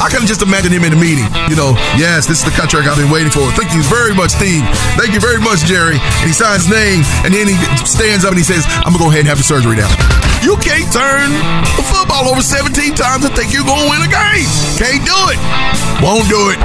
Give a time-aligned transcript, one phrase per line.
[0.00, 1.28] I can just imagine him in a meeting.
[1.52, 3.44] You know, yes, this is the contract I've been waiting for.
[3.52, 4.64] Thank you very much, Steve.
[4.96, 6.00] Thank you very much, Jerry.
[6.00, 9.04] And he signs his name, and then he stands up and he says, I'm gonna
[9.04, 9.92] go ahead and have the surgery now.
[10.40, 11.28] You can't turn
[11.76, 14.48] the football over 17 times and think you're gonna win a game.
[14.80, 15.40] Can't do it.
[16.00, 16.58] Won't do it.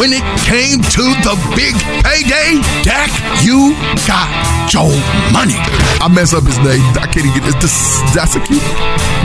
[0.00, 3.12] When it came to the big payday, Dak,
[3.44, 3.76] you
[4.08, 4.32] got
[4.72, 4.88] your
[5.36, 5.60] money.
[6.00, 6.80] I mess up his name.
[6.96, 8.00] I can't even get this.
[8.16, 8.64] That's a kid.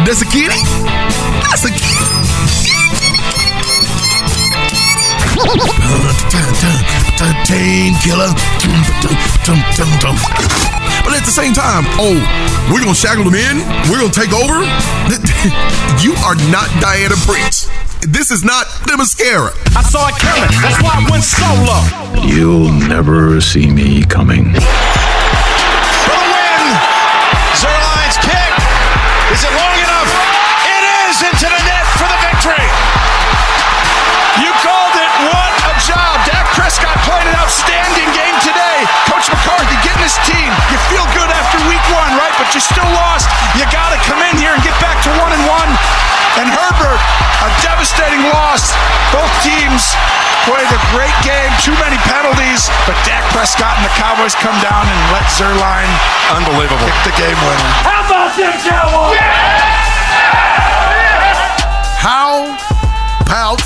[0.04, 0.60] That's a kitty.
[1.48, 2.85] That's a kid.
[7.46, 8.32] Team killer.
[11.04, 12.16] But at the same time, oh,
[12.72, 13.58] we're gonna shackle them in.
[13.92, 14.64] We're gonna take over.
[16.02, 17.70] You are not Diana Prince.
[18.02, 19.52] This is not the mascara.
[19.76, 20.50] I saw it coming.
[20.62, 22.28] That's why I went solo.
[22.28, 24.54] You'll never see me coming.
[36.56, 38.88] Prescott played an outstanding game today.
[39.12, 40.50] Coach McCarthy getting his team.
[40.72, 42.32] You feel good after week one, right?
[42.40, 43.28] But you still lost.
[43.60, 45.70] You got to come in here and get back to one and one.
[46.40, 47.00] And Herbert,
[47.44, 48.72] a devastating loss.
[49.12, 49.84] Both teams
[50.48, 51.52] played a great game.
[51.60, 52.72] Too many penalties.
[52.88, 55.92] But Dak Prescott and the Cowboys come down and let Zuerlein
[56.32, 56.88] Unbelievable.
[56.88, 57.70] kick the game winner.
[57.84, 59.20] How about them Cowboys?
[62.00, 62.56] How
[63.28, 63.60] about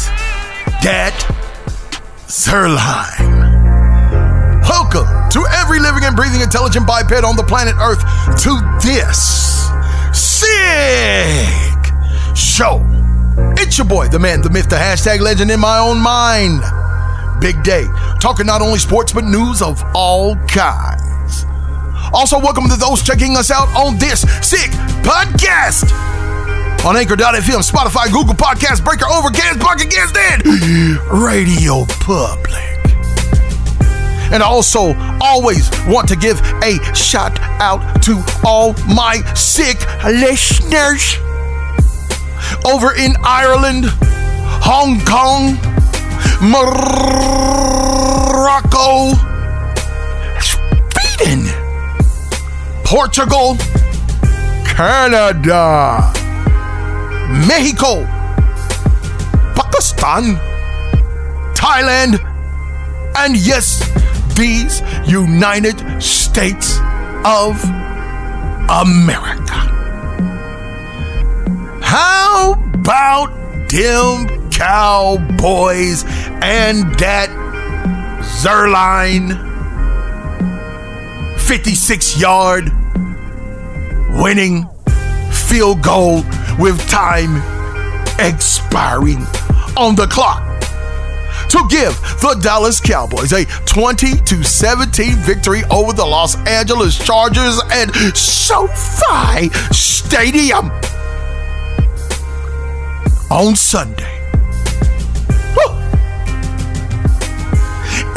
[0.81, 1.28] that
[2.49, 3.45] Zuerlein?
[4.67, 7.99] Welcome to every living and breathing intelligent biped on the planet Earth
[8.41, 9.69] to this
[10.11, 10.47] sick
[12.35, 12.83] show.
[13.55, 16.63] It's your boy, the man, the myth, the hashtag legend in my own mind.
[17.39, 17.85] Big day,
[18.19, 21.45] talking not only sports but news of all kinds.
[22.11, 24.71] Also, welcome to those checking us out on this sick
[25.05, 26.18] podcast
[26.85, 30.45] on Anchor.fm, Spotify, Google Podcast, Breaker, Overcast, Pocket Cast, and
[31.11, 32.55] Radio Public.
[34.31, 41.17] And I also always want to give a shout out to all my sick listeners
[42.65, 43.85] over in Ireland,
[44.61, 45.57] Hong Kong,
[46.41, 47.49] Morocco,
[50.39, 51.45] Sweden,
[52.85, 53.57] Portugal,
[54.63, 56.18] Canada.
[57.29, 58.03] Mexico,
[59.55, 60.35] Pakistan,
[61.53, 62.17] Thailand,
[63.17, 63.79] and yes,
[64.35, 66.79] these United States
[67.23, 67.63] of
[68.69, 69.59] America.
[71.81, 73.31] How about
[73.69, 76.03] them Cowboys
[76.41, 77.29] and that
[78.41, 79.37] Zuerlein
[81.39, 82.71] 56 yard
[84.19, 84.67] winning
[85.31, 86.23] field goal
[86.59, 87.37] with time
[88.19, 89.19] expiring
[89.77, 90.43] on the clock
[91.47, 97.59] to give the Dallas Cowboys a 20 to 17 victory over the Los Angeles Chargers
[97.71, 100.69] at SoFi Stadium
[103.31, 104.19] on Sunday.
[105.55, 105.71] Whew.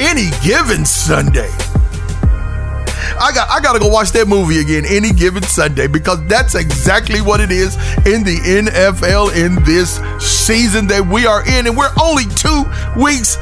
[0.05, 1.62] Any given Sunday.
[3.22, 7.21] I got I gotta go watch that movie again any given Sunday because that's exactly
[7.21, 11.94] what it is in the NFL in this season that we are in, and we're
[12.03, 12.65] only two
[13.00, 13.37] weeks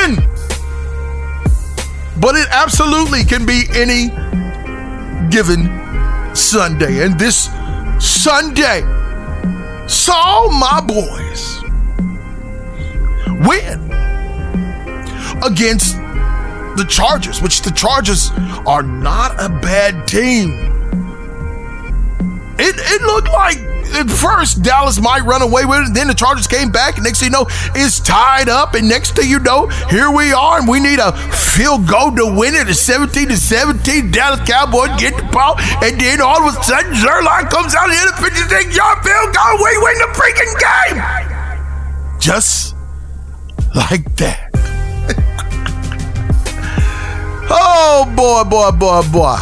[0.00, 0.16] in.
[2.18, 4.08] But it absolutely can be any
[5.28, 5.68] given
[6.34, 7.04] Sunday.
[7.04, 7.50] And this
[8.00, 8.80] Sunday
[9.86, 11.60] saw my boys
[13.46, 13.84] win
[15.44, 16.05] against
[16.76, 18.30] the Chargers, which the Chargers
[18.66, 20.50] are not a bad team.
[22.58, 23.58] It, it looked like
[23.94, 27.20] at first Dallas might run away with it, then the Chargers came back, and next
[27.20, 30.68] thing you know, it's tied up, and next thing you know, here we are, and
[30.68, 34.10] we need a field goal to win it at 17 to 17.
[34.10, 37.98] Dallas Cowboys get the ball, and then all of a sudden, Zuerlein comes out and
[37.98, 39.54] hit a 56 yard field goal.
[39.62, 42.20] We win the freaking game!
[42.20, 42.74] Just
[43.74, 44.45] like that.
[47.88, 49.38] Oh boy, boy, boy, boy.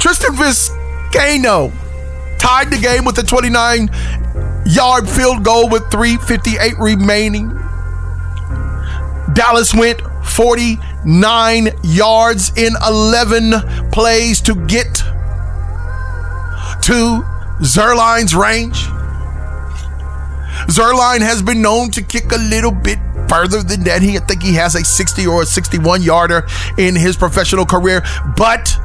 [0.00, 1.72] Tristan Vizcaino
[2.40, 3.88] tied the game with a 29
[4.66, 7.50] yard field goal with 358 remaining.
[9.32, 14.92] Dallas went 49 yards in 11 plays to get
[16.82, 17.22] to
[17.62, 18.88] Zuerlein's range.
[20.66, 22.98] Zuerlein has been known to kick a little bit
[23.30, 24.02] further than that.
[24.02, 26.46] He I think he has a 60 or a 61 yarder
[26.76, 28.02] in his professional career,
[28.36, 28.76] but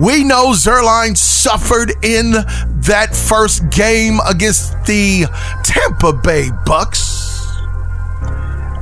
[0.00, 5.26] we know Zuerlein suffered in that first game against the
[5.62, 7.46] Tampa Bay Bucks.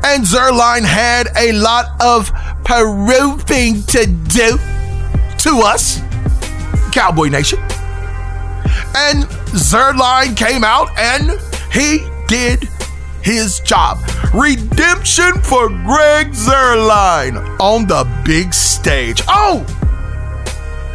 [0.05, 2.31] And Zuerlein had a lot of
[2.65, 4.57] proving to do
[5.39, 6.01] to us,
[6.93, 7.59] Cowboy Nation.
[8.95, 9.25] And
[9.59, 11.41] Zuerlein came out and
[11.73, 12.69] he did
[13.29, 13.99] his job.
[14.33, 19.21] Redemption for Greg Zuerlein on the big stage.
[19.29, 19.61] Oh,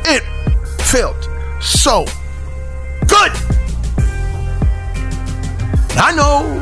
[0.05, 0.23] it
[0.81, 1.29] felt
[1.61, 2.05] so
[3.07, 3.31] good.
[5.95, 6.59] I know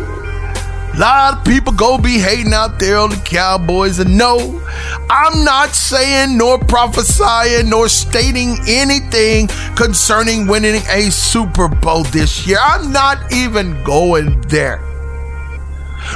[0.94, 4.62] a lot of people go be hating out there on the Cowboys, and no,
[5.09, 9.47] I'm not saying nor prophesying nor stating anything
[9.77, 12.57] concerning winning a Super Bowl this year.
[12.62, 14.90] I'm not even going there.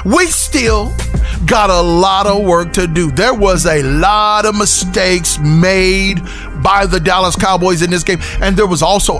[0.04, 0.94] We still
[1.46, 3.12] got a lot of work to do.
[3.12, 6.22] There was a lot of mistakes made
[6.64, 9.20] by the Dallas Cowboys in this game, and there was also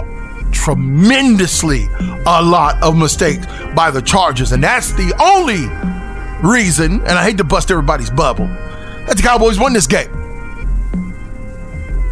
[0.52, 1.88] tremendously
[2.26, 3.46] a lot of mistakes
[3.76, 4.52] by the Chargers.
[4.52, 5.68] And that's the only
[6.48, 10.12] reason, and I hate to bust everybody's bubble, that the Cowboys won this game.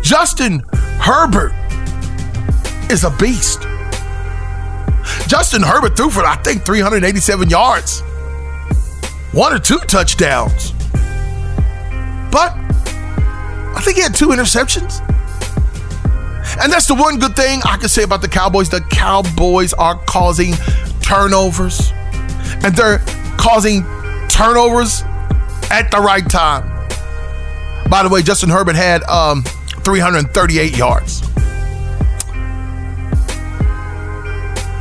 [0.01, 0.63] Justin
[1.00, 1.54] Herbert
[2.92, 3.62] is a beast.
[5.27, 8.04] Justin Herbert threw for, I think, 387 yards,
[9.34, 10.72] one or two touchdowns.
[12.32, 12.54] But
[13.76, 15.02] I think he had two interceptions.
[16.62, 18.70] And that's the one good thing I can say about the Cowboys.
[18.70, 20.54] The Cowboys are causing
[21.02, 21.92] turnovers,
[22.64, 23.00] and they're
[23.38, 23.82] causing
[24.30, 25.02] turnovers
[25.72, 26.70] at the right time.
[27.90, 29.44] By the way, Justin Herbert had um,
[29.84, 31.22] 338 yards.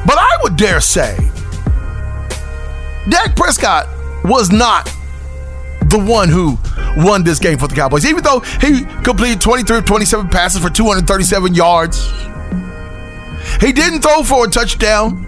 [0.04, 1.16] But I would dare say
[3.08, 3.88] Dak Prescott
[4.24, 4.86] was not
[5.86, 6.56] the one who
[6.96, 8.06] won this game for the Cowboys.
[8.06, 12.10] Even though he completed 23 of 27 passes for 237 yards,
[13.60, 15.26] he didn't throw for a touchdown.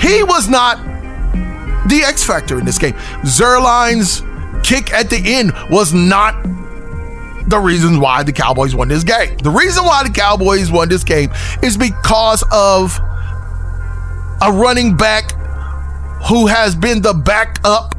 [0.00, 0.78] He was not
[1.88, 2.94] the X factor in this game.
[3.22, 4.22] Zuerlein's
[4.66, 6.34] kick at the end was not
[7.48, 9.36] the reason why the Cowboys won this game.
[9.38, 11.30] The reason why the Cowboys won this game
[11.62, 12.98] is because of
[14.42, 15.32] a running back
[16.24, 17.94] who has been the backup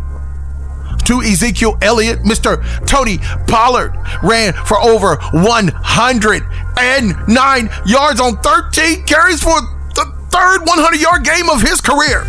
[1.06, 2.20] to Ezekiel Elliott.
[2.20, 2.62] Mr.
[2.86, 3.18] Tony
[3.48, 9.62] Pollard ran for over 109 yards on 13 carries for
[9.96, 12.26] the third 100 yard game of his career.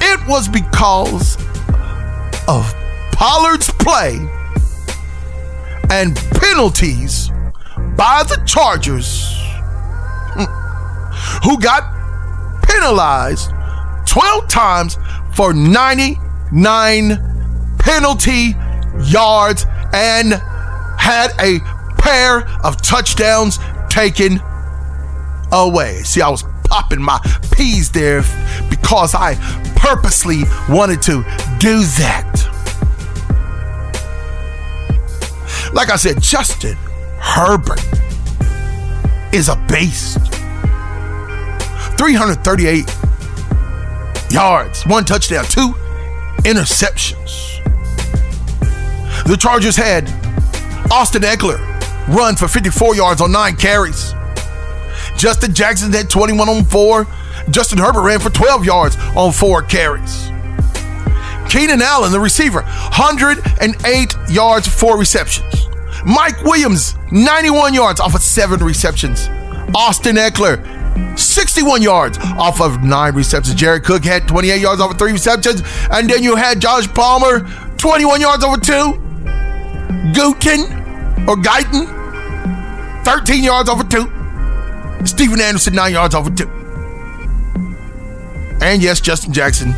[0.00, 1.36] It was because
[2.46, 2.72] of
[3.12, 4.16] Pollard's play
[5.90, 7.30] and penalties
[7.96, 9.34] by the Chargers,
[10.36, 10.44] hmm,
[11.42, 11.82] who got
[12.68, 13.50] penalized
[14.06, 14.96] 12 times
[15.34, 16.16] for 99
[17.78, 18.54] penalty
[19.06, 20.34] yards and
[20.98, 21.60] had a
[21.98, 24.40] pair of touchdowns taken
[25.52, 26.02] away.
[26.02, 27.18] See, I was popping my
[27.52, 28.22] peas there
[28.68, 29.36] because I
[29.76, 31.22] purposely wanted to
[31.58, 32.24] do that.
[35.72, 36.76] Like I said, Justin
[37.20, 37.80] Herbert
[39.32, 40.37] is a beast.
[41.98, 42.96] 338
[44.30, 45.74] yards, one touchdown, two
[46.44, 47.58] interceptions.
[49.26, 50.08] The Chargers had
[50.92, 51.58] Austin Ekeler
[52.08, 54.14] run for 54 yards on nine carries.
[55.16, 57.06] Justin Jackson had 21 on four.
[57.50, 60.28] Justin Herbert ran for 12 yards on four carries.
[61.50, 65.66] Keenan Allen, the receiver, 108 yards, four receptions.
[66.06, 69.28] Mike Williams, 91 yards off of seven receptions.
[69.74, 70.77] Austin Ekeler,
[71.16, 73.54] 61 yards off of nine receptions.
[73.54, 75.62] Jared Cook had 28 yards off of three receptions.
[75.90, 77.40] And then you had Josh Palmer,
[77.78, 79.02] 21 yards over two.
[80.12, 84.10] Gooten or Guyton, 13 yards over two.
[85.06, 86.48] Stephen Anderson, nine yards over two.
[88.60, 89.74] And yes, Justin Jackson,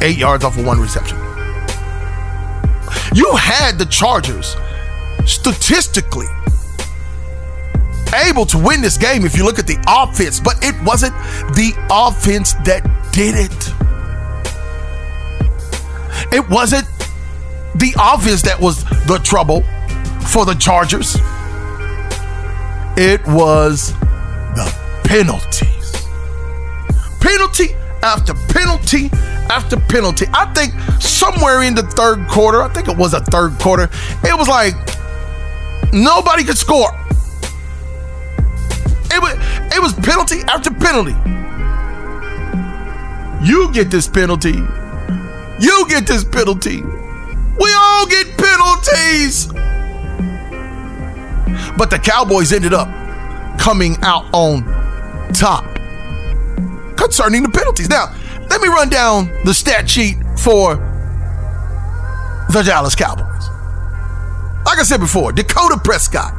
[0.00, 1.18] eight yards off of one reception.
[3.14, 4.56] You had the Chargers
[5.26, 6.26] statistically
[8.14, 11.12] able to win this game if you look at the offense, but it wasn't
[11.54, 13.74] the offense that did it.
[16.32, 16.86] It wasn't
[17.76, 19.62] the offense that was the trouble
[20.26, 21.16] for the Chargers.
[22.96, 23.92] It was
[24.54, 24.74] the
[25.04, 26.06] penalties.
[27.20, 29.10] Penalty after penalty
[29.50, 30.26] after penalty.
[30.32, 33.84] I think somewhere in the third quarter, I think it was a third quarter,
[34.24, 34.74] it was like
[35.92, 36.99] nobody could score.
[39.12, 39.34] It was,
[39.76, 41.14] it was penalty after penalty.
[43.46, 44.54] You get this penalty.
[45.60, 46.82] You get this penalty.
[46.82, 49.46] We all get penalties.
[51.76, 52.88] But the Cowboys ended up
[53.58, 54.62] coming out on
[55.32, 55.64] top.
[57.00, 57.88] concerning the penalties.
[57.88, 58.14] Now,
[58.50, 60.76] let me run down the stat sheet for
[62.52, 63.26] the Dallas Cowboys.
[64.66, 66.34] Like I said before, Dakota Prescott,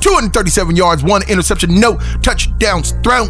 [0.00, 3.28] 237 yards, one interception, no touchdowns thrown.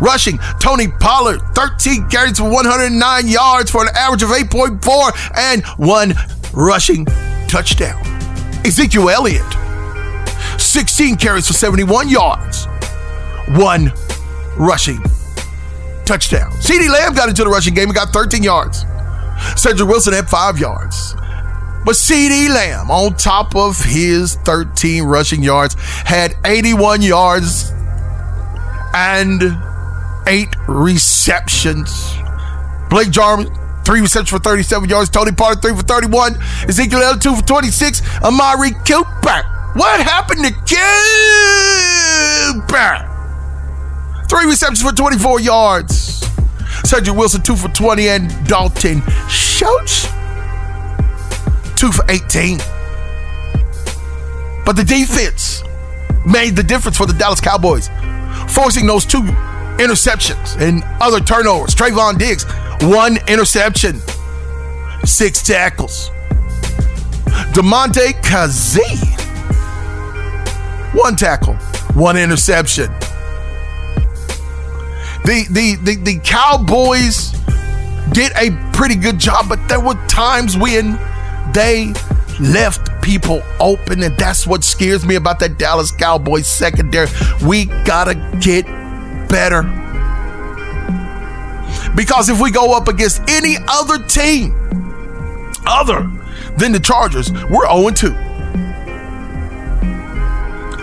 [0.00, 6.14] Rushing, Tony Pollard, 13 carries for 109 yards for an average of 8.4 and one
[6.52, 7.04] rushing
[7.48, 8.00] touchdown.
[8.64, 9.42] Ezekiel Elliott,
[10.60, 12.66] 16 carries for 71 yards,
[13.56, 13.92] one
[14.56, 15.02] rushing
[16.04, 16.50] touchdown.
[16.52, 18.84] CeeDee Lamb got into the rushing game and got 13 yards.
[19.56, 21.14] Cedric Wilson had five yards.
[21.84, 27.72] But CeeDee Lamb, on top of his 13 rushing yards, had 81 yards
[28.94, 29.42] and
[30.26, 32.14] eight receptions.
[32.90, 33.48] Blake Jarwin,
[33.84, 35.08] three receptions for 37 yards.
[35.10, 36.36] Tony Pollard, three for 31.
[36.68, 38.02] Ezekiel Elliott, two for 26.
[38.22, 39.42] Amari Cooper.
[39.74, 40.52] What happened to
[42.58, 43.04] Cooper?
[44.28, 46.24] Three receptions for 24 yards.
[46.84, 48.08] Cedric Wilson, two for 20.
[48.08, 50.06] And Dalton Schultz,
[51.78, 52.58] two for 18.
[54.66, 55.62] But the defense
[56.26, 57.88] made the difference for the Dallas Cowboys,
[58.48, 59.22] forcing those two
[59.78, 61.74] interceptions and other turnovers.
[61.76, 62.44] Trevon Diggs,
[62.82, 64.00] one interception,
[65.04, 66.10] six tackles.
[67.54, 68.98] Damontae Kazee,
[70.94, 71.54] one tackle,
[71.94, 72.86] one interception.
[75.24, 77.32] The, the, the, the Cowboys
[78.12, 80.98] did a pretty good job, but there were times when
[81.58, 81.92] they
[82.38, 87.08] left people open, and that's what scares me about that Dallas Cowboys secondary.
[87.44, 88.64] We gotta get
[89.28, 89.64] better.
[91.96, 94.54] Because if we go up against any other team
[95.66, 96.08] other
[96.56, 98.06] than the Chargers, we're 0 2.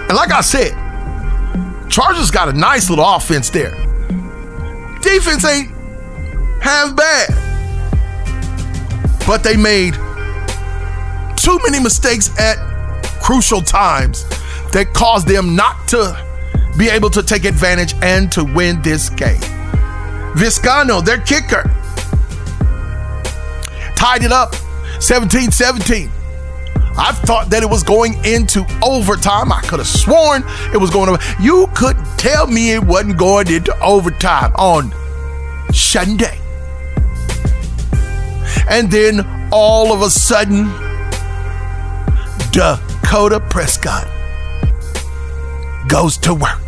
[0.07, 0.73] And like I said,
[1.89, 3.71] Chargers got a nice little offense there.
[5.01, 5.69] Defense ain't
[6.61, 7.29] half bad.
[9.25, 9.95] But they made
[11.45, 12.57] too many mistakes at
[13.21, 14.23] crucial times
[14.71, 16.19] that caused them not to
[16.75, 19.39] be able to take advantage and to win this game.
[20.33, 21.69] Vizcaino, their kicker,
[23.95, 24.55] tied it up
[24.99, 26.09] 17 17.
[26.97, 29.51] I thought that it was going into overtime.
[29.51, 31.21] I could have sworn it was going over.
[31.39, 34.91] You couldn't tell me it wasn't going into overtime on
[35.71, 36.39] Sunday.
[38.67, 40.84] And then all of a sudden,
[42.55, 44.07] Dakota Prescott
[45.89, 46.61] goes to work.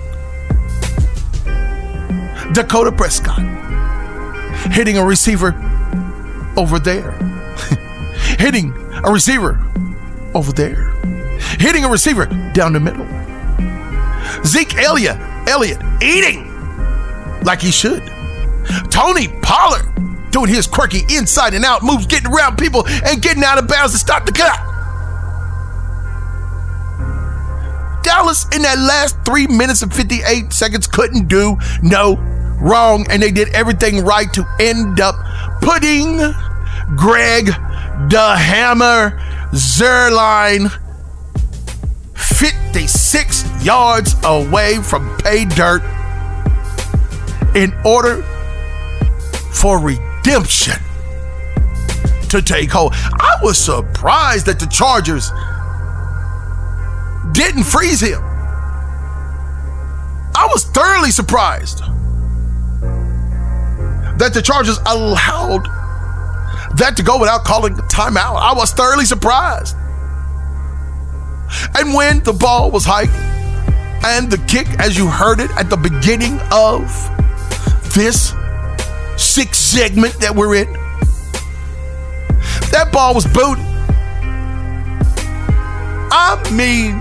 [2.52, 3.40] Dakota Prescott
[4.74, 5.56] hitting a receiver
[6.58, 7.14] over there,
[8.38, 8.74] hitting
[9.06, 9.58] a receiver
[10.36, 10.90] over there,
[11.58, 13.08] hitting a receiver down the middle.
[14.44, 15.16] Zeke Elliott,
[15.48, 16.54] Elliott eating
[17.44, 18.04] like he should.
[18.90, 19.88] Tony Pollard
[20.32, 23.94] doing his quirky inside and out moves, getting around people and getting out of bounds
[23.94, 24.67] to stop the cut.
[28.28, 32.16] Dallas in that last three minutes and 58 seconds couldn't do no
[32.60, 35.16] wrong, and they did everything right to end up
[35.62, 36.18] putting
[36.98, 37.46] Greg
[38.10, 39.18] the Hammer
[39.54, 40.70] Zuerlein
[42.16, 45.82] 56 yards away from pay dirt
[47.56, 48.24] in order
[49.54, 50.76] for redemption
[52.28, 52.92] to take hold.
[52.94, 55.32] I was surprised that the Chargers
[57.38, 58.20] didn't freeze him.
[60.36, 61.80] I was thoroughly surprised
[64.18, 65.66] that the Chargers allowed
[66.78, 68.38] that to go without calling timeout.
[68.38, 69.76] I was thoroughly surprised.
[71.78, 73.14] And when the ball was hiked
[74.04, 76.90] and the kick, as you heard it at the beginning of
[77.94, 78.34] this
[79.16, 80.74] sixth segment that we're in,
[82.72, 83.64] that ball was booted.
[86.10, 87.00] I mean,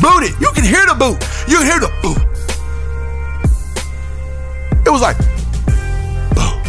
[0.00, 0.38] booted.
[0.40, 1.18] You can hear the boot.
[1.48, 2.18] You can hear the boot.
[4.86, 5.18] It was like,
[6.34, 6.62] boom.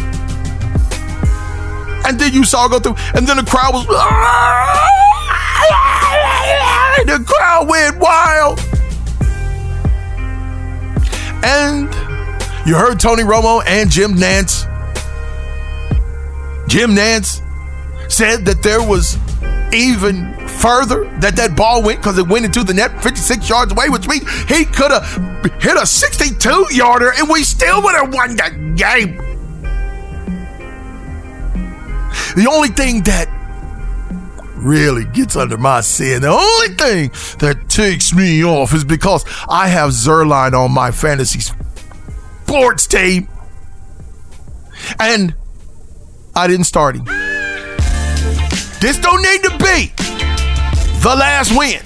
[2.06, 3.86] And then you saw go through, and then the crowd was,
[7.06, 8.60] the crowd went wild.
[11.42, 11.88] And
[12.66, 14.66] you heard Tony Romo and Jim Nantz.
[16.68, 17.40] Jim Nantz
[18.10, 19.16] said that there was
[19.72, 23.88] even further that that ball went because it went into the net 56 yards away,
[23.88, 25.04] which means he could have
[25.60, 29.16] hit a 62 yarder and we still would have won that game.
[32.36, 33.28] The only thing that
[34.56, 39.68] really gets under my skin, the only thing that takes me off is because I
[39.68, 43.28] have Zuerlein on my fantasy sports team.
[44.98, 45.34] And
[46.34, 47.04] I didn't start him.
[48.80, 50.09] This don't need to be
[51.00, 51.80] the last win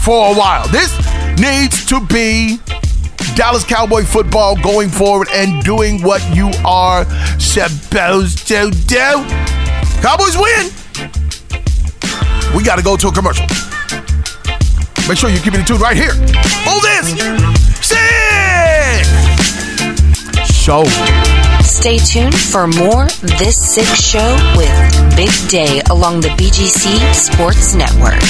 [0.00, 0.66] for a while.
[0.68, 0.90] This
[1.38, 2.58] needs to be
[3.34, 7.04] Dallas Cowboy football going forward and doing what you are
[7.38, 9.24] supposed to do.
[10.00, 10.70] Cowboys win.
[12.56, 13.46] We got to go to a commercial.
[15.08, 16.12] Make sure you keep it tuned right here
[16.66, 17.12] on this
[17.84, 19.04] sick
[20.46, 21.41] show.
[21.72, 23.06] Stay tuned for more
[23.40, 28.22] This Sick Show with Big Day along the BGC Sports Network.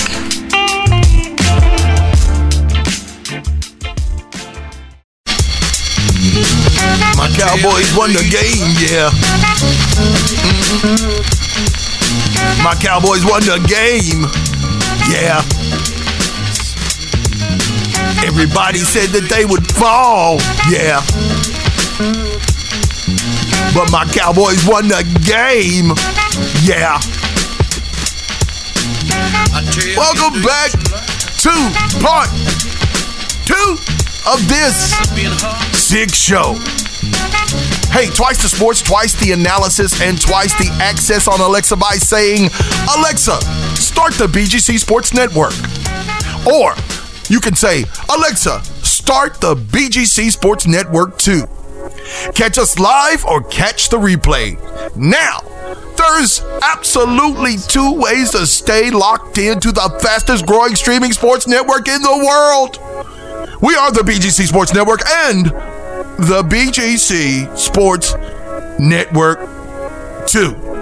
[7.19, 9.11] My Cowboys won the game, yeah.
[10.79, 11.03] Mm-hmm.
[12.63, 14.23] My Cowboys won the game,
[15.13, 15.43] yeah.
[18.25, 20.39] Everybody said that they would fall,
[20.71, 21.03] yeah.
[23.75, 25.95] But my Cowboys won the game,
[26.63, 27.01] yeah.
[29.97, 30.71] Welcome back
[31.41, 31.53] to
[32.03, 32.29] part
[33.47, 33.77] two
[34.29, 34.93] of this
[35.75, 36.55] Zig show.
[37.93, 42.49] Hey, twice the sports, twice the analysis, and twice the access on Alexa by saying,
[42.97, 43.41] Alexa,
[43.77, 45.53] start the BGC Sports Network.
[46.47, 46.75] Or
[47.29, 51.45] you can say, Alexa, start the BGC Sports Network too.
[52.35, 54.57] Catch us live or catch the replay.
[54.97, 55.41] Now,
[55.97, 62.03] there's absolutely two ways to stay locked into the fastest growing streaming sports network in
[62.03, 62.79] the world.
[63.63, 68.15] We are the BGC Sports Network and the BGC Sports
[68.79, 69.39] Network
[70.27, 70.73] 2.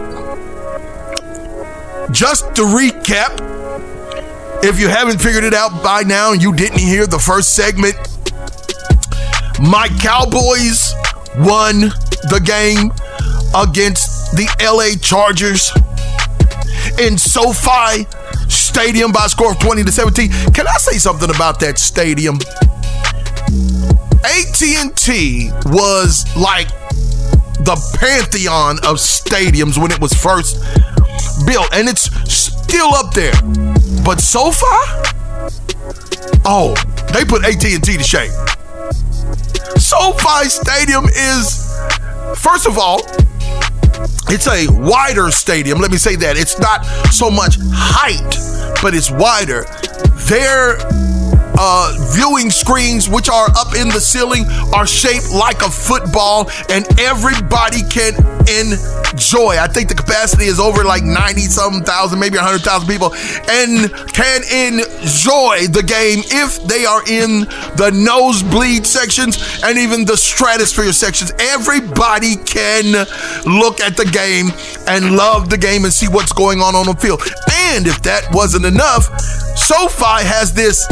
[2.10, 3.38] Just to recap,
[4.64, 7.96] if you haven't figured it out by now and you didn't hear the first segment,
[9.60, 10.94] my Cowboys
[11.38, 11.80] won
[12.28, 12.90] the game
[13.54, 15.70] against the LA Chargers
[16.98, 18.06] in SoFi
[18.48, 20.30] Stadium by score of 20 to 17.
[20.52, 22.36] Can I say something about that stadium?
[24.24, 26.68] AT&T was like
[27.64, 30.56] the pantheon of stadiums when it was first
[31.46, 33.34] built and it's still up there.
[34.04, 34.66] But SoFi?
[36.44, 36.74] Oh,
[37.12, 38.32] they put AT&T to shame.
[39.90, 41.76] SoFi Stadium is
[42.36, 43.00] first of all
[44.28, 45.80] it's a wider stadium.
[45.80, 46.36] Let me say that.
[46.36, 49.64] It's not so much height, but it's wider.
[50.28, 50.78] Their
[51.58, 56.86] uh, viewing screens, which are up in the ceiling, are shaped like a football, and
[57.00, 58.14] everybody can
[58.48, 59.58] enjoy.
[59.58, 63.14] I think the capacity is over like 90 something thousand, maybe 100,000 people,
[63.48, 67.40] and can enjoy the game if they are in
[67.76, 71.32] the nosebleed sections and even the stratosphere sections.
[71.38, 72.92] Everybody can
[73.44, 74.50] look at the game
[74.88, 77.22] and love the game and see what's going on on the field.
[77.52, 79.04] And if that wasn't enough,
[79.56, 80.86] SoFi has this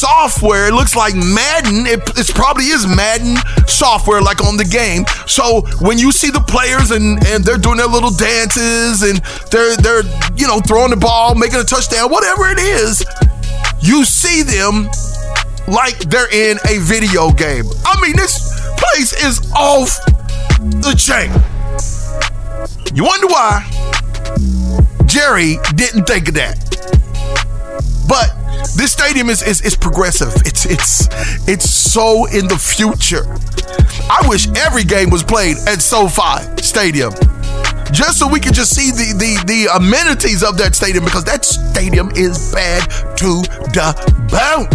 [0.00, 0.68] software.
[0.68, 1.84] It looks like Madden.
[1.86, 2.00] It,
[2.34, 3.36] probably is Madden
[3.66, 5.04] software, like on the game.
[5.26, 9.20] So when you see the players and and they're doing their little dances and
[9.52, 10.02] they're they're
[10.36, 13.04] you know throwing the ball, making a touchdown, whatever it is,
[13.80, 14.88] you see them
[15.68, 17.64] like they're in a video game.
[17.84, 18.40] I mean, this
[18.80, 20.00] place is off
[20.80, 21.28] the chain.
[22.96, 23.68] You wonder why
[25.04, 26.56] Jerry didn't think of that.
[28.08, 28.39] But
[28.76, 30.32] this stadium is, is is progressive.
[30.46, 31.08] It's it's
[31.48, 33.24] it's so in the future.
[34.10, 37.12] I wish every game was played at SoFi Stadium.
[37.92, 41.44] Just so we can just see the, the, the amenities of that stadium because that
[41.44, 43.42] stadium is bad to
[43.74, 43.90] the
[44.30, 44.68] bone.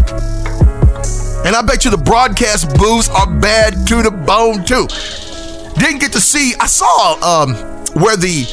[1.45, 4.87] And I bet you the broadcast booths are bad to the bone too.
[5.79, 7.53] Didn't get to see, I saw um,
[7.95, 8.43] where the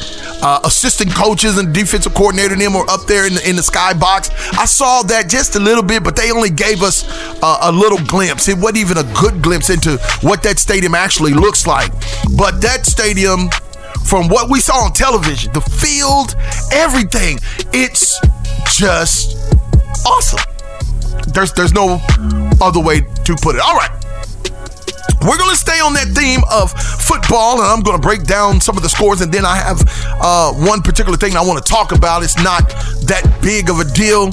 [0.41, 3.61] uh, assistant coaches and defensive coordinator and them were up there in the, in the
[3.61, 4.31] skybox.
[4.57, 7.03] I saw that just a little bit, but they only gave us
[7.43, 8.47] uh, a little glimpse.
[8.47, 11.91] It wasn't even a good glimpse into what that stadium actually looks like.
[12.37, 13.49] But that stadium,
[14.05, 16.35] from what we saw on television, the field,
[16.71, 17.39] everything,
[17.73, 18.19] it's
[18.71, 19.37] just
[20.05, 20.39] awesome.
[21.27, 21.99] There's there's no
[22.61, 23.61] other way to put it.
[23.61, 24.02] All right.
[25.23, 28.59] We're going to stay on that theme of football, and I'm going to break down
[28.59, 29.21] some of the scores.
[29.21, 29.79] And then I have
[30.19, 32.23] uh, one particular thing I want to talk about.
[32.23, 32.67] It's not
[33.07, 34.31] that big of a deal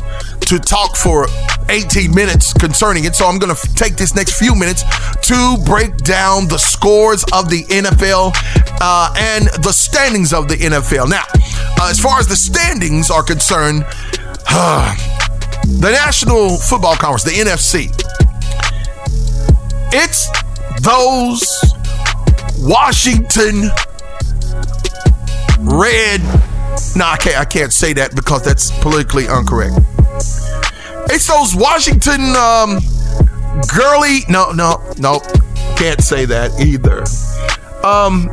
[0.51, 1.29] to talk for
[1.69, 3.15] 18 minutes concerning it.
[3.15, 4.83] So I'm going to take this next few minutes
[5.31, 8.35] to break down the scores of the NFL
[8.81, 11.09] uh, and the standings of the NFL.
[11.09, 11.23] Now,
[11.79, 13.83] uh, as far as the standings are concerned,
[15.79, 17.95] the National Football Conference, the NFC,
[19.93, 20.29] it's
[20.83, 21.43] those
[22.59, 23.71] Washington
[25.61, 26.21] red.
[26.97, 27.39] No, I can't.
[27.39, 29.75] I can't say that because that's politically incorrect.
[31.13, 32.79] It's those Washington um,
[33.75, 34.21] girly.
[34.29, 35.21] No, no, no.
[35.77, 37.01] Can't say that either.
[37.87, 38.29] Um,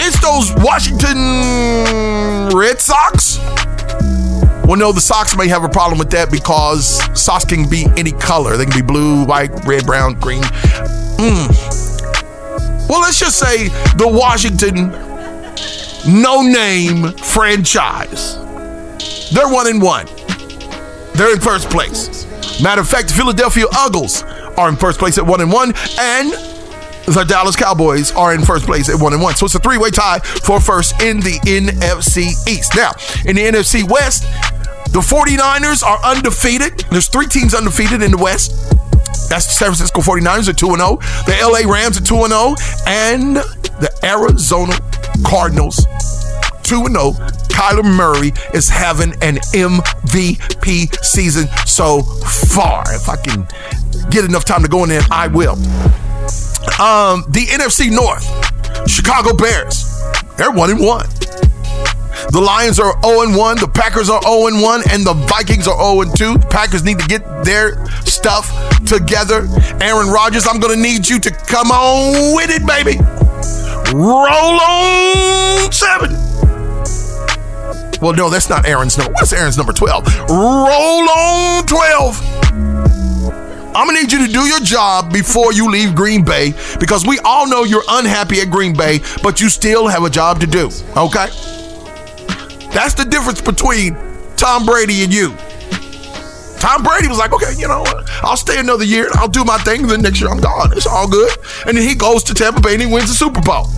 [0.00, 3.38] it's those Washington Red Sox.
[4.66, 8.12] Well, no, the Sox may have a problem with that because socks can be any
[8.12, 8.56] color.
[8.56, 10.42] They can be blue, white, red, brown, green.
[11.18, 12.88] Mm.
[12.88, 14.92] Well, let's just say the Washington
[16.06, 18.36] no name franchise.
[19.30, 20.06] They're one and one.
[21.14, 22.26] They're in first place.
[22.62, 24.22] Matter of fact, the Philadelphia Eagles
[24.56, 26.32] are in first place at one and one, and
[27.06, 29.34] the Dallas Cowboys are in first place at one and one.
[29.34, 32.76] So it's a three-way tie for first in the NFC East.
[32.76, 32.92] Now,
[33.24, 34.22] in the NFC West,
[34.92, 36.80] the 49ers are undefeated.
[36.90, 38.74] There's three teams undefeated in the West.
[39.28, 42.54] That's the San Francisco 49ers at 2 0, the LA Rams at 2 0,
[42.86, 43.36] and
[43.80, 44.74] the Arizona
[45.26, 45.86] Cardinals
[46.62, 47.12] 2 0.
[47.54, 52.82] Kyler Murray is having an MVP season so far.
[52.94, 53.46] If I can
[54.10, 55.54] get enough time to go in there, I will.
[56.80, 58.24] Um, the NFC North,
[58.88, 60.02] Chicago Bears,
[60.36, 61.06] they're 1 and 1.
[62.30, 66.12] The Lions are 0 1, the Packers are 0 1, and the Vikings are 0
[66.14, 66.38] 2.
[66.48, 68.50] Packers need to get their stuff
[68.84, 69.46] together.
[69.80, 72.98] Aaron Rodgers, I'm going to need you to come on with it, baby.
[73.94, 76.12] Roll on seven.
[78.00, 79.12] Well, no, that's not Aaron's number.
[79.14, 80.28] What's Aaron's number 12?
[80.28, 82.20] Roll on 12.
[83.76, 87.18] I'm gonna need you to do your job before you leave Green Bay because we
[87.24, 90.66] all know you're unhappy at Green Bay, but you still have a job to do.
[90.96, 91.26] Okay?
[92.72, 93.96] That's the difference between
[94.36, 95.36] Tom Brady and you.
[96.64, 98.08] Tom Brady was like, okay, you know what?
[98.22, 99.10] I'll stay another year.
[99.16, 99.86] I'll do my thing.
[99.86, 100.72] Then next year I'm gone.
[100.72, 101.30] It's all good.
[101.66, 103.68] And then he goes to Tampa Bay and he wins the Super Bowl.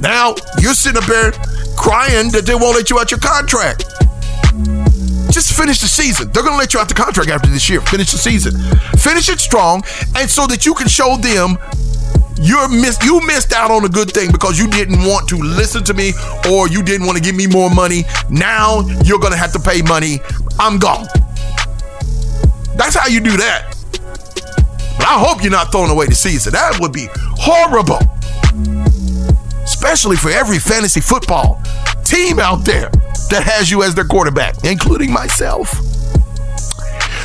[0.00, 1.30] Now you're sitting up there
[1.78, 3.84] crying that they won't let you out your contract.
[5.30, 6.32] Just finish the season.
[6.32, 7.80] They're going to let you out the contract after this year.
[7.82, 8.58] Finish the season.
[8.98, 9.84] Finish it strong,
[10.16, 11.56] and so that you can show them
[12.42, 15.84] you're miss you missed out on a good thing because you didn't want to listen
[15.84, 16.12] to me
[16.50, 18.02] or you didn't want to give me more money.
[18.28, 20.18] Now you're gonna have to pay money.
[20.58, 21.06] I'm gone.
[22.76, 23.76] That's how you do that.
[24.98, 26.52] But I hope you're not throwing away the season.
[26.52, 28.00] That would be horrible.
[29.62, 31.62] Especially for every fantasy football
[32.04, 32.90] team out there
[33.30, 35.70] that has you as their quarterback, including myself.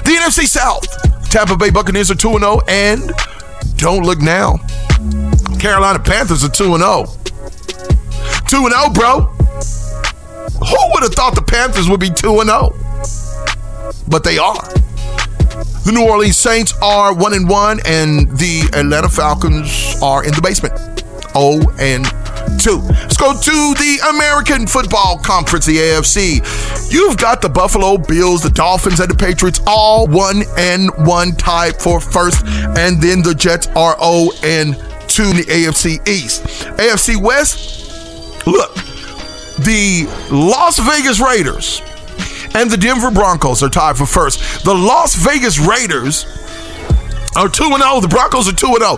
[0.06, 0.86] The NFC South.
[1.30, 3.12] Tampa Bay Buccaneers are 2 0 and
[3.76, 4.60] don't look now.
[5.60, 7.06] Carolina Panthers are 2 0.
[8.48, 9.22] 2 0, bro.
[10.60, 12.76] Who would have thought the Panthers would be 2 0?
[14.08, 14.62] But they are.
[15.86, 20.42] The New Orleans Saints are 1 and 1, and the Atlanta Falcons are in the
[20.42, 20.74] basement.
[21.34, 22.06] 0 and
[22.60, 22.78] 2.
[22.80, 26.92] Let's go to the American Football Conference, the AFC.
[26.92, 31.82] You've got the Buffalo Bills, the Dolphins, and the Patriots all 1 and 1 tied
[31.82, 34.76] for first, and then the Jets are 0 and
[35.18, 36.44] 2 in the AFC East.
[36.78, 38.76] AFC West, look,
[39.66, 41.82] the Las Vegas Raiders
[42.54, 44.64] and the Denver Broncos are tied for first.
[44.64, 46.26] The Las Vegas Raiders
[47.36, 48.00] are 2 0.
[48.00, 48.98] The Broncos are 2 0.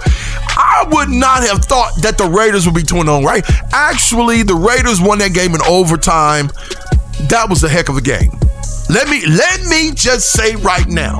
[0.57, 3.45] I would not have thought that the Raiders would be 2 0, right?
[3.71, 6.47] Actually, the Raiders won that game in overtime.
[7.29, 8.31] That was a heck of a game.
[8.89, 11.19] Let me let me just say right now.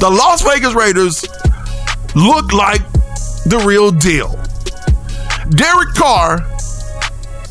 [0.00, 1.24] The Las Vegas Raiders
[2.16, 2.82] look like
[3.46, 4.30] the real deal.
[5.50, 6.40] Derek Carr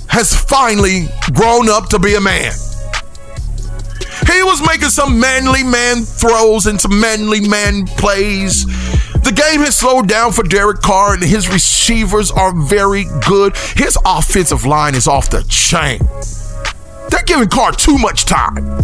[0.09, 2.51] has finally grown up to be a man.
[4.31, 8.65] He was making some manly man throws and some manly man plays.
[9.23, 13.55] The game has slowed down for Derek Carr, and his receivers are very good.
[13.75, 15.99] His offensive line is off the chain.
[17.09, 18.77] They're giving Carr too much time.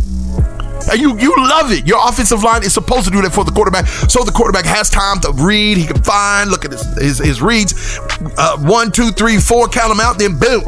[0.89, 1.85] And you you love it.
[1.85, 4.89] Your offensive line is supposed to do that for the quarterback, so the quarterback has
[4.89, 5.77] time to read.
[5.77, 7.99] He can find, look at his his, his reads,
[8.37, 10.63] uh, one, two, three, four, count them out, then boom.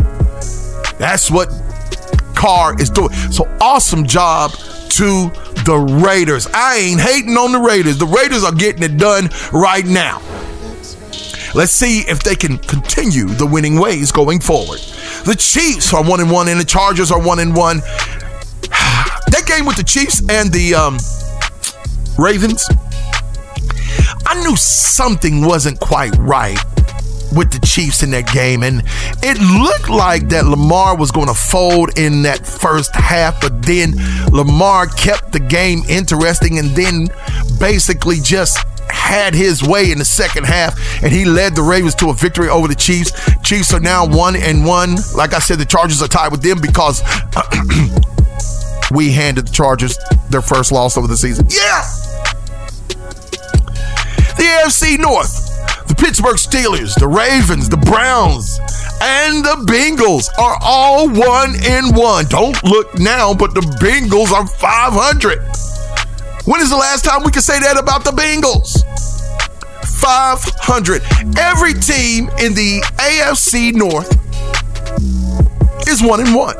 [0.98, 1.50] That's what
[2.36, 3.12] Carr is doing.
[3.32, 5.32] So awesome job to
[5.66, 6.48] the Raiders.
[6.54, 7.98] I ain't hating on the Raiders.
[7.98, 10.22] The Raiders are getting it done right now.
[11.56, 14.80] Let's see if they can continue the winning ways going forward.
[15.26, 17.82] The Chiefs are one and one, and the Chargers are one and one.
[19.44, 20.98] That game with the Chiefs and the um,
[22.18, 22.66] Ravens,
[24.26, 26.58] I knew something wasn't quite right
[27.36, 28.64] with the Chiefs in that game.
[28.64, 28.84] And
[29.24, 33.94] it looked like that Lamar was going to fold in that first half, but then
[34.32, 37.08] Lamar kept the game interesting and then
[37.60, 42.10] basically just had his way in the second half, and he led the Ravens to
[42.10, 43.12] a victory over the Chiefs.
[43.42, 44.96] Chiefs are now one and one.
[45.16, 47.02] Like I said, the Chargers are tied with them because
[48.94, 49.98] we handed the Chargers
[50.30, 51.48] their first loss of the season.
[51.50, 51.84] Yeah.
[54.38, 55.50] The AFC North.
[55.88, 58.58] The Pittsburgh Steelers, the Ravens, the Browns,
[59.02, 62.26] and the Bengals are all one in one.
[62.26, 65.40] Don't look now, but the Bengals are 500.
[66.46, 68.84] When is the last time we could say that about the Bengals?
[70.00, 71.04] 500.
[71.38, 74.10] Every team in the AFC North
[75.88, 76.56] is one in one.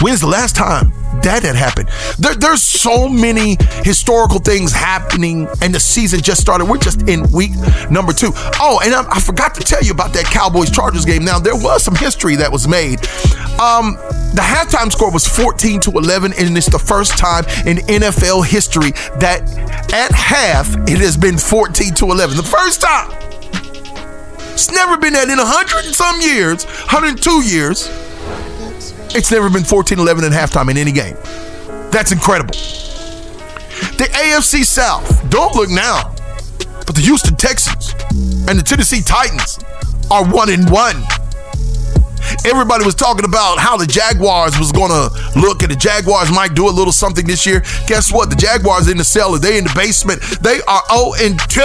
[0.00, 1.88] When's the last time that had happened?
[2.18, 6.64] There, there's so many historical things happening, and the season just started.
[6.64, 7.52] We're just in week
[7.90, 8.32] number two.
[8.34, 11.24] Oh, and I, I forgot to tell you about that Cowboys Chargers game.
[11.24, 13.00] Now, there was some history that was made.
[13.60, 13.94] Um,
[14.34, 18.90] the halftime score was 14 to 11, and it's the first time in NFL history
[19.20, 19.42] that
[19.92, 22.36] at half it has been 14 to 11.
[22.36, 23.10] The first time.
[24.52, 27.88] It's never been that in 100 and some years, 102 years.
[29.14, 31.16] It's never been 14 11 at halftime in any game.
[31.90, 32.54] That's incredible.
[33.98, 36.14] The AFC South, don't look now,
[36.86, 37.92] but the Houston Texans
[38.48, 39.58] and the Tennessee Titans
[40.10, 41.02] are one in one.
[42.46, 46.68] Everybody was talking about how the Jaguars was to look, and the Jaguars might do
[46.68, 47.60] a little something this year.
[47.86, 48.30] Guess what?
[48.30, 50.22] The Jaguars in the cellar, they in the basement.
[50.40, 51.60] They are 0 and 2,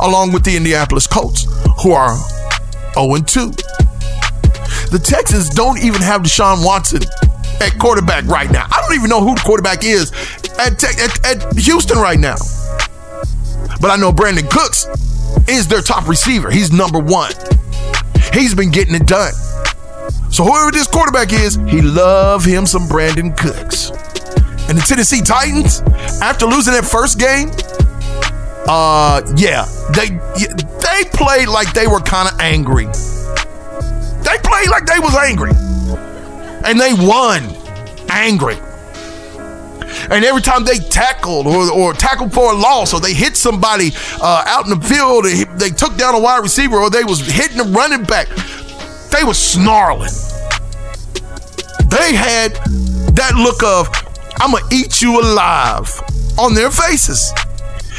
[0.00, 1.46] along with the Indianapolis Colts,
[1.82, 2.16] who are
[2.94, 3.52] 0 and 2.
[4.90, 7.02] The Texans don't even have Deshaun Watson
[7.60, 8.66] at quarterback right now.
[8.70, 10.10] I don't even know who the quarterback is
[10.58, 12.36] at, at, at Houston right now.
[13.80, 14.86] But I know Brandin Cooks
[15.48, 16.50] is their top receiver.
[16.50, 17.32] He's number one.
[18.32, 19.32] He's been getting it done.
[20.30, 23.90] So whoever this quarterback is, he love him some Brandin Cooks.
[24.68, 25.80] And the Tennessee Titans,
[26.22, 27.50] after losing that first game,
[28.68, 30.10] uh, yeah, they
[30.78, 32.86] they played like they were kind of angry.
[34.30, 35.50] They played like they was angry.
[36.64, 37.50] And they won
[38.08, 38.56] angry.
[40.08, 43.90] And every time they tackled or, or tackled for a loss or they hit somebody
[44.22, 45.24] uh, out in the field,
[45.58, 48.28] they took down a wide receiver or they was hitting a running back,
[49.10, 50.12] they was snarling.
[51.88, 52.54] They had
[53.16, 53.88] that look of,
[54.36, 55.90] I'm going to eat you alive
[56.38, 57.32] on their faces.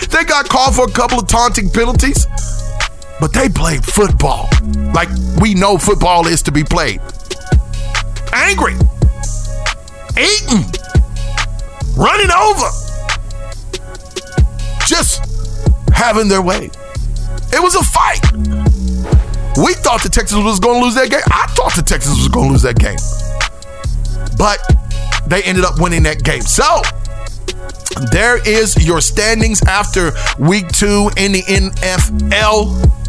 [0.10, 2.26] They got called for a couple of taunting penalties
[3.22, 4.50] but they played football
[4.96, 5.08] like
[5.40, 7.00] we know football is to be played.
[8.34, 8.74] Angry,
[10.18, 10.66] eating,
[11.96, 12.70] running over,
[14.88, 15.22] just
[15.94, 16.72] having their way.
[17.54, 18.22] It was a fight.
[19.56, 21.22] We thought the Texans was going to lose that game.
[21.28, 22.98] I thought the Texans was going to lose that game.
[24.36, 24.60] But
[25.28, 26.42] they ended up winning that game.
[26.42, 26.82] So,
[28.12, 33.01] there is your standings after week two in the NFL.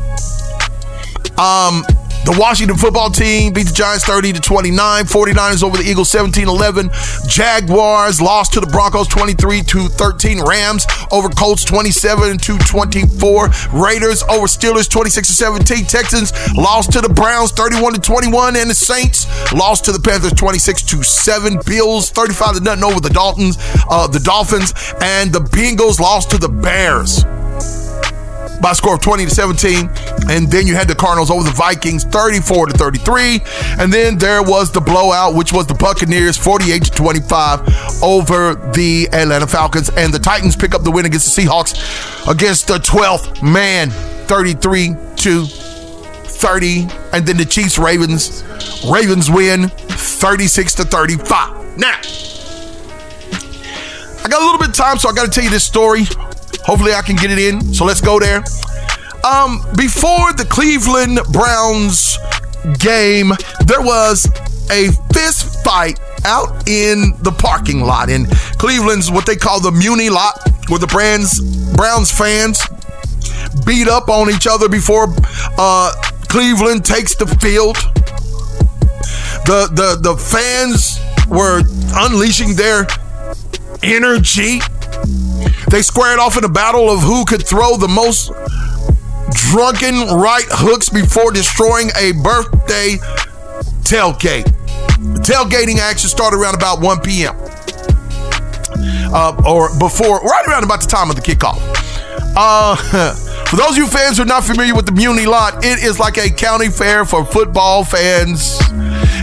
[1.39, 1.85] Um,
[2.25, 5.05] the Washington football team beat the Giants 30 to 29.
[5.07, 6.89] 49ers over the Eagles 17 11.
[7.27, 10.41] Jaguars lost to the Broncos 23 to 13.
[10.45, 13.49] Rams over Colts 27 to 24.
[13.73, 15.85] Raiders over Steelers 26 to 17.
[15.87, 18.55] Texans lost to the Browns 31 to 21.
[18.55, 21.59] And the Saints lost to the Panthers 26 to 7.
[21.67, 23.57] Bills 35 to nothing over the Daltons,
[23.91, 24.73] uh, the Dolphins.
[25.01, 27.25] And the Bengals lost to the Bears
[28.63, 29.91] by score of 20 to 17.
[30.31, 33.41] And then you had the Cardinals over the Vikings 34 to 33.
[33.79, 39.09] And then there was the blowout, which was the Buccaneers 48 to 25 over the
[39.13, 39.91] Atlanta Falcons.
[39.91, 41.75] And the Titans pick up the win against the Seahawks
[42.31, 46.87] against the 12th man 33 to 30.
[47.13, 48.45] And then the Chiefs Ravens
[48.89, 51.79] Ravens win 36 to 35.
[51.79, 51.99] Now,
[54.25, 56.05] I got a little bit of time, so I got to tell you this story.
[56.65, 57.75] Hopefully, I can get it in.
[57.75, 58.43] So let's go there.
[59.25, 62.19] Um, before the Cleveland Browns
[62.79, 63.33] game,
[63.67, 64.27] there was
[64.71, 68.27] a fist fight out in the parking lot in
[68.59, 71.41] Cleveland's what they call the Muni lot, where the Browns
[71.75, 72.61] Browns fans
[73.65, 75.07] beat up on each other before
[75.59, 75.93] uh,
[76.29, 77.77] Cleveland takes the field.
[79.47, 80.99] The the the fans
[81.29, 81.63] were
[81.95, 82.87] unleashing their
[83.83, 84.61] energy
[85.73, 88.31] they squared off in a battle of who could throw the most
[89.33, 93.01] drunken right hooks before destroying a birthday
[93.81, 94.45] tailgate.
[95.25, 97.35] Tailgating action started around about 1 p.m.
[99.15, 101.57] Uh, or before, right around about the time of the kickoff.
[102.37, 102.77] Uh,
[103.47, 105.99] for those of you fans who are not familiar with the Muni lot, it is
[105.99, 108.61] like a county fair for football fans.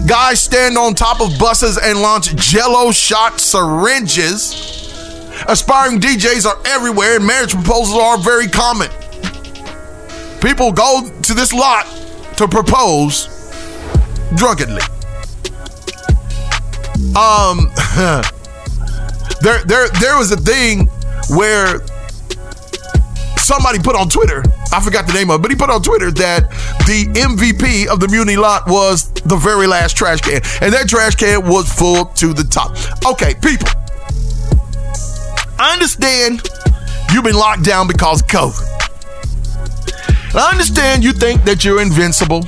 [0.08, 4.79] Guys stand on top of buses and launch jello shot syringes
[5.50, 8.88] Aspiring DJs are everywhere, and marriage proposals are very common.
[10.42, 11.88] People go to this lot
[12.38, 13.26] to propose
[14.36, 14.84] drunkenly.
[17.18, 17.72] Um,
[19.42, 20.86] there, there, there was a thing
[21.36, 21.80] where
[23.38, 26.12] somebody put on Twitter, I forgot the name of it, but he put on Twitter
[26.12, 26.48] that
[26.86, 30.42] the MVP of the Muni lot was the very last trash can.
[30.62, 32.78] And that trash can was full to the top.
[33.04, 33.79] Okay, people.
[35.60, 36.41] I understand
[37.12, 38.65] you've been locked down because of COVID.
[40.34, 42.45] I understand you think that you're invincible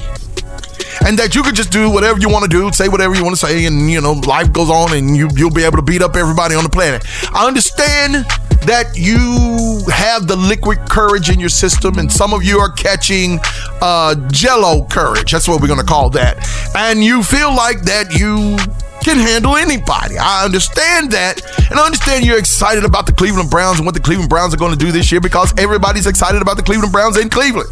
[1.05, 3.35] and that you could just do whatever you want to do, say whatever you want
[3.35, 6.01] to say, and you know, life goes on and you, you'll be able to beat
[6.01, 7.03] up everybody on the planet.
[7.33, 8.25] I understand
[8.65, 13.39] that you have the liquid courage in your system, and some of you are catching
[13.81, 15.31] uh, jello courage.
[15.31, 16.47] That's what we're going to call that.
[16.77, 18.57] And you feel like that you
[19.03, 20.17] can handle anybody.
[20.19, 21.41] I understand that.
[21.71, 24.57] And I understand you're excited about the Cleveland Browns and what the Cleveland Browns are
[24.57, 27.69] going to do this year because everybody's excited about the Cleveland Browns in Cleveland.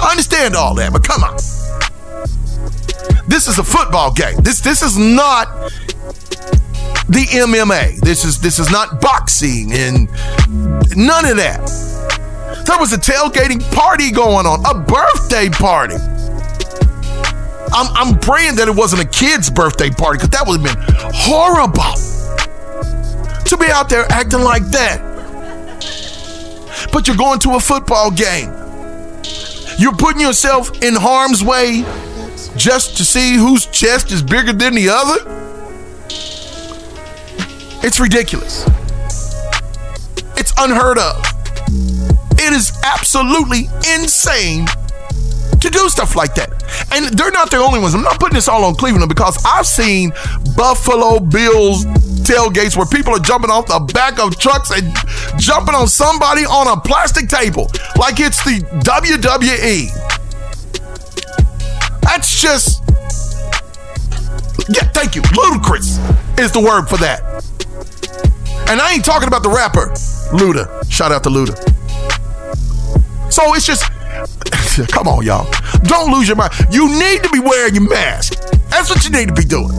[0.00, 1.34] I understand all that, but come on.
[3.26, 4.36] This is a football game.
[4.42, 5.48] This this is not
[7.08, 7.98] the MMA.
[7.98, 10.08] This is this is not boxing and
[10.96, 11.66] none of that.
[12.64, 15.96] There was a tailgating party going on, a birthday party.
[17.76, 21.10] I'm, I'm praying that it wasn't a kid's birthday party because that would have been
[21.12, 22.13] horrible
[23.46, 25.00] to be out there acting like that.
[26.92, 28.52] But you're going to a football game.
[29.78, 31.84] You're putting yourself in harm's way
[32.56, 35.18] just to see whose chest is bigger than the other.
[37.86, 38.64] It's ridiculous.
[40.36, 41.24] It's unheard of.
[42.38, 44.66] It is absolutely insane
[45.64, 46.52] to do stuff like that.
[46.92, 47.94] And they're not the only ones.
[47.94, 50.12] I'm not putting this all on Cleveland because I've seen
[50.56, 51.86] Buffalo Bills
[52.24, 54.92] tailgates where people are jumping off the back of trucks and
[55.40, 59.88] jumping on somebody on a plastic table like it's the WWE.
[62.02, 62.82] That's just
[64.68, 65.22] yeah, thank you.
[65.34, 65.98] Ludicrous
[66.38, 67.20] is the word for that.
[68.68, 69.90] And I ain't talking about the rapper,
[70.32, 70.90] Luda.
[70.90, 71.56] Shout out to Luda.
[73.32, 73.84] So it's just
[74.82, 75.50] Come on, y'all.
[75.84, 76.52] Don't lose your mind.
[76.70, 78.40] You need to be wearing your mask.
[78.70, 79.70] That's what you need to be doing.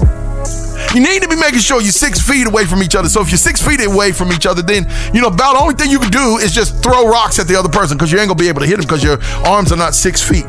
[0.93, 3.09] You need to be making sure you're six feet away from each other.
[3.09, 5.75] So if you're six feet away from each other, then you know about the only
[5.75, 8.29] thing you can do is just throw rocks at the other person because you ain't
[8.29, 10.45] gonna be able to hit them because your arms are not six feet.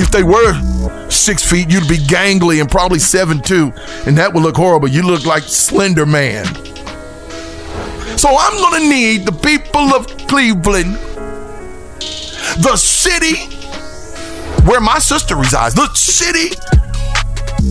[0.00, 3.72] If they were six feet, you'd be gangly and probably seven two,
[4.06, 4.88] and that would look horrible.
[4.88, 6.46] You look like Slender Man.
[8.16, 10.96] So I'm gonna need the people of Cleveland
[12.56, 13.54] the city
[14.66, 16.54] where my sister resides, the city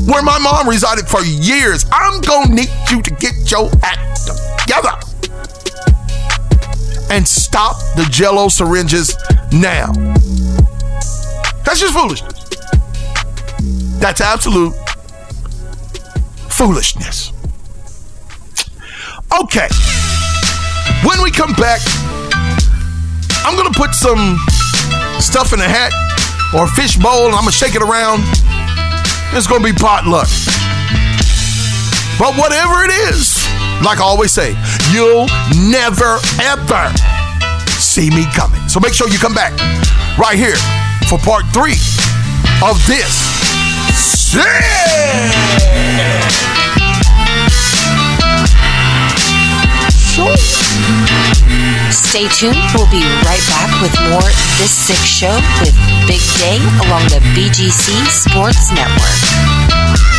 [0.05, 1.85] where my mom resided for years.
[1.91, 4.27] I'm gonna need you to get your act
[4.59, 4.93] together
[7.09, 9.15] and stop the jello syringes
[9.51, 9.91] now.
[11.63, 12.43] That's just foolishness.
[13.99, 14.73] That's absolute
[16.49, 17.31] foolishness.
[19.41, 19.67] Okay.
[21.03, 21.81] When we come back,
[23.45, 24.37] I'm gonna put some
[25.19, 25.91] stuff in a hat
[26.53, 28.23] or a fish bowl and I'm gonna shake it around.
[29.35, 30.29] It's gonna be potluck.
[32.17, 33.37] But whatever it is,
[33.83, 34.55] like I always say,
[34.91, 35.27] you'll
[35.69, 36.83] never ever
[37.77, 38.61] see me coming.
[38.67, 39.53] So make sure you come back
[40.17, 40.57] right here
[41.09, 41.77] for part three
[42.63, 43.37] of this.
[50.17, 50.35] Sick!
[51.91, 52.57] Stay tuned.
[52.73, 55.75] We'll be right back with more This Sick Show with
[56.07, 60.16] Big Day along the BGC Sports Network.